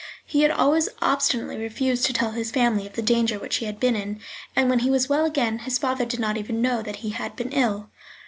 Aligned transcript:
He 0.25 0.41
had 0.41 0.49
always 0.49 0.89
obstinately 0.99 1.57
refused 1.57 2.07
to 2.07 2.11
tell 2.13 2.31
his 2.31 2.49
family 2.49 2.87
of 2.87 2.93
the 2.93 3.03
danger 3.03 3.37
which 3.37 3.57
he 3.57 3.67
had 3.67 3.79
been 3.79 3.95
in, 3.95 4.19
and 4.55 4.67
when 4.67 4.79
he 4.79 4.89
was 4.89 5.07
well 5.09 5.25
again 5.25 5.59
his 5.59 5.77
father 5.77 6.05
did 6.05 6.19
not 6.19 6.37
even 6.37 6.59
know 6.59 6.81
that 6.81 6.95
he 7.05 7.11
had 7.11 7.35
been 7.35 7.51
ill. 7.51 7.87